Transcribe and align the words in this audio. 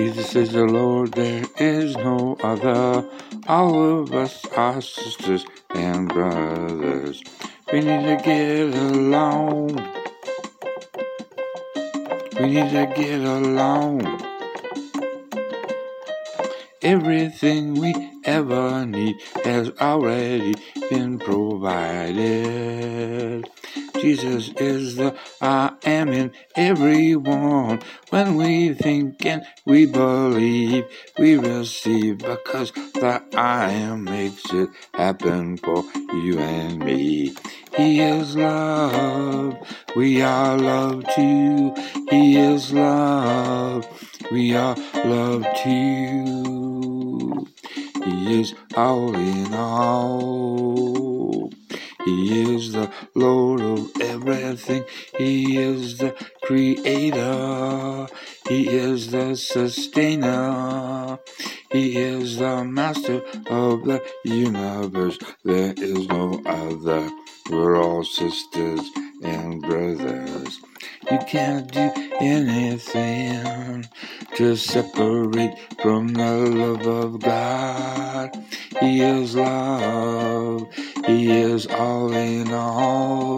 Jesus 0.00 0.34
is 0.34 0.52
the 0.52 0.64
Lord, 0.64 1.12
there 1.12 1.44
is 1.58 1.94
no 1.94 2.34
other. 2.42 3.06
All 3.46 4.00
of 4.00 4.14
us 4.14 4.46
are 4.56 4.80
sisters 4.80 5.44
and 5.74 6.08
brothers. 6.08 7.22
We 7.70 7.80
need 7.82 8.04
to 8.04 8.16
get 8.24 8.74
along. 8.74 9.76
We 12.40 12.46
need 12.46 12.70
to 12.70 12.90
get 12.96 13.20
along. 13.20 14.29
Everything 16.82 17.74
we 17.74 17.94
ever 18.24 18.86
need 18.86 19.16
has 19.44 19.70
already 19.82 20.54
been 20.90 21.18
provided. 21.18 22.18
Jesus 24.00 24.50
is 24.56 24.96
the 24.96 25.14
I 25.42 25.74
am 25.84 26.08
in 26.08 26.32
everyone. 26.56 27.82
When 28.10 28.36
we 28.36 28.72
think 28.74 29.26
and 29.26 29.44
we 29.66 29.86
believe, 29.86 30.86
we 31.18 31.36
receive 31.36 32.18
because 32.18 32.72
the 32.72 33.22
I 33.36 33.72
am 33.72 34.04
makes 34.04 34.50
it 34.54 34.70
happen 34.94 35.58
for 35.58 35.84
you 36.14 36.38
and 36.38 36.78
me. 36.78 37.36
He 37.76 38.00
is 38.00 38.36
love. 38.36 39.54
We 39.96 40.22
are 40.22 40.56
love 40.56 41.04
too. 41.14 41.74
He 42.10 42.38
is 42.38 42.72
love. 42.72 43.86
We 44.32 44.54
are 44.56 44.76
love 45.04 45.46
too. 45.62 46.39
He 48.10 48.40
is 48.40 48.54
all 48.76 49.14
in 49.14 49.54
all. 49.54 51.48
He 52.04 52.56
is 52.56 52.72
the 52.72 52.90
Lord 53.14 53.60
of 53.60 53.88
everything. 54.00 54.84
He 55.16 55.58
is 55.58 55.98
the 55.98 56.12
creator. 56.42 58.08
He 58.48 58.68
is 58.68 59.12
the 59.12 59.36
sustainer. 59.36 61.20
He 61.70 61.98
is 61.98 62.38
the 62.38 62.64
master 62.64 63.22
of 63.48 63.84
the 63.84 64.02
universe. 64.24 65.16
There 65.44 65.72
is 65.76 66.08
no 66.08 66.42
other. 66.46 67.08
We're 67.48 67.76
all 67.80 68.02
sisters 68.02 68.90
and 69.22 69.62
brothers. 69.62 70.60
You 71.08 71.18
can't 71.28 71.70
do 71.70 72.09
anything 72.22 73.88
to 74.36 74.56
separate 74.56 75.58
from 75.82 76.08
the 76.08 76.32
love 76.50 76.86
of 76.86 77.20
God. 77.20 78.30
He 78.80 79.00
is 79.02 79.36
love. 79.36 80.68
He 81.06 81.30
is 81.30 81.66
all 81.68 82.12
in 82.14 82.52
all. 82.52 83.29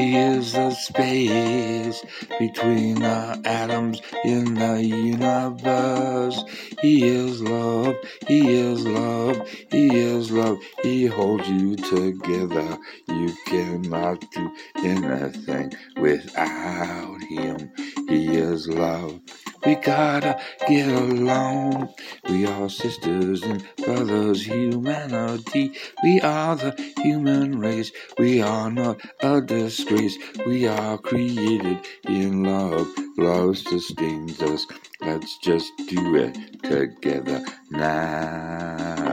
He 0.00 0.16
is 0.16 0.54
the 0.54 0.70
space 0.72 2.02
between 2.38 3.00
the 3.00 3.42
atoms 3.44 4.00
in 4.24 4.54
the 4.54 4.82
universe. 4.82 6.42
He 6.80 7.06
is 7.06 7.42
love. 7.42 7.96
He 8.26 8.54
is 8.54 8.86
love. 8.86 9.46
He 9.70 9.98
is 9.98 10.30
love. 10.32 10.58
He 10.82 11.06
holds 11.06 11.48
you 11.50 11.76
together. 11.76 12.78
You 13.08 13.34
cannot 13.46 14.24
do 14.30 14.50
anything 14.78 15.72
without 15.98 17.22
him. 17.24 17.70
He 18.08 18.36
is 18.38 18.68
love. 18.68 19.20
We 19.66 19.76
gotta 19.76 20.40
get 20.68 20.88
along. 20.88 21.94
We 22.28 22.46
are 22.46 22.68
sisters 22.70 23.42
and 23.42 23.64
brothers, 23.78 24.46
humanity. 24.46 25.72
We 26.02 26.20
are 26.22 26.56
the 26.56 26.72
human 27.02 27.58
race. 27.58 27.92
We 28.18 28.42
are 28.42 28.70
not 28.70 29.00
a 29.22 29.40
disgrace. 29.42 30.16
We 30.46 30.66
are 30.66 30.98
created 30.98 31.80
in 32.08 32.44
love. 32.44 32.88
Love 33.18 33.58
sustains 33.58 34.40
us. 34.42 34.66
Let's 35.00 35.38
just 35.38 35.72
do 35.88 36.16
it 36.16 36.62
together 36.62 37.44
now. 37.70 39.09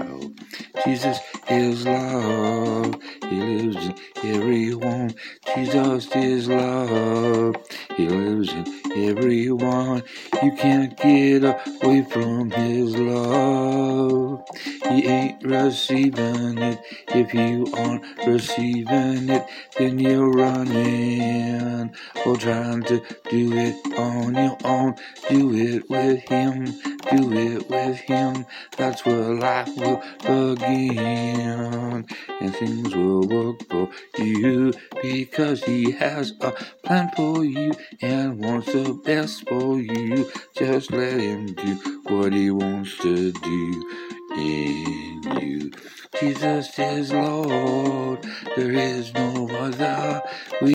Jesus 0.88 1.20
is 1.50 1.86
love. 1.86 2.96
He 3.30 3.42
lives 3.42 3.88
in 3.88 3.96
everyone. 4.24 5.14
Jesus 5.54 6.08
is 6.16 6.48
love. 6.48 7.58
He 7.98 8.08
lives 8.08 8.54
in 8.54 8.66
everyone. 8.96 10.04
You 10.42 10.52
can't 10.54 10.96
get 10.98 11.44
away 11.44 12.04
from 12.04 12.52
His 12.52 12.96
love. 12.96 14.46
He 14.90 15.06
ain't 15.08 15.44
receiving 15.44 16.58
it. 16.58 16.80
If 17.10 17.34
you 17.34 17.68
aren't 17.74 18.06
receiving 18.26 19.30
it, 19.30 19.46
then 19.78 20.00
you're 20.00 20.32
running 20.32 21.94
or 22.26 22.38
trying 22.38 22.84
to 22.84 23.04
do 23.30 23.52
it 23.58 24.00
on 24.00 24.36
your 24.36 24.58
own. 24.64 24.96
Do 25.28 25.54
it 25.54 25.90
with 25.90 26.22
Him. 26.30 26.97
Do 27.12 27.32
it 27.34 27.70
with 27.70 28.00
Him. 28.00 28.46
That's 28.78 29.06
where 29.06 29.34
life 29.36 29.76
will 29.78 30.56
begin. 30.56 32.06
And 32.42 32.56
things 32.56 32.96
will 32.96 33.28
work 33.28 33.68
for 33.70 33.90
you 34.18 34.74
because 35.02 35.64
He 35.64 35.92
has 35.92 36.34
a 36.42 36.52
plan 36.84 37.12
for 37.16 37.46
you 37.46 37.74
and 38.02 38.44
wants 38.44 38.74
the 38.74 38.94
best 39.06 39.48
for 39.48 39.80
you. 39.80 40.30
Just 40.56 40.92
let 40.92 41.20
Him 41.20 41.48
do 41.54 42.02
what 42.08 42.34
He 42.34 42.52
wants 42.52 42.98
to 43.00 43.32
do 43.32 43.90
in 44.36 45.24
you. 45.42 45.72
Jesus 46.20 46.78
is 46.80 47.14
Lord, 47.14 48.24
there 48.56 48.72
is 48.72 49.14
no 49.14 49.48
other. 49.52 50.22
We 50.62 50.66